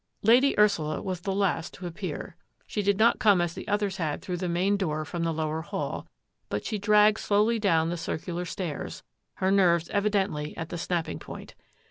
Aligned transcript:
Lady 0.23 0.57
Ursula 0.57 0.99
was 0.99 1.21
the 1.21 1.31
last 1.35 1.75
to 1.75 1.85
appear. 1.85 2.35
She 2.65 2.81
did 2.81 2.97
not 2.97 3.19
come 3.19 3.39
as 3.39 3.53
the 3.53 3.67
others 3.67 3.97
had 3.97 4.19
through 4.19 4.37
the 4.37 4.49
main 4.49 4.75
door 4.75 5.05
from 5.05 5.23
the 5.23 5.31
lower 5.31 5.61
hall, 5.61 6.07
but 6.49 6.65
she 6.65 6.79
dragged 6.79 7.19
slowly 7.19 7.59
down 7.59 7.89
the 7.91 7.97
circular 7.97 8.45
stairs, 8.45 9.03
her 9.35 9.51
nerves 9.51 9.89
evidently 9.89 10.57
at 10.57 10.69
the 10.69 10.77
snapping 10.79 11.19
point. 11.19 11.53